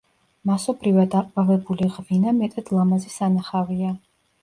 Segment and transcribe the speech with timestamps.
[0.51, 3.97] მასობრივად აყვავებული ღვინა მეტად ლამაზი სანახავია.